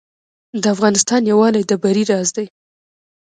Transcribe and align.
د 0.61 0.63
افغانستان 0.75 1.21
یووالی 1.31 1.63
د 1.67 1.71
بری 1.83 2.03
راز 2.11 2.29
دی 2.35 2.45